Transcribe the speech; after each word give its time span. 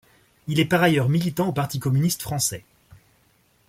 Il 0.47 0.59
est 0.59 0.65
par 0.65 0.81
ailleurs 0.81 1.09
militant 1.09 1.47
au 1.49 1.53
Parti 1.53 1.77
communiste 1.77 2.23
français. 2.23 2.63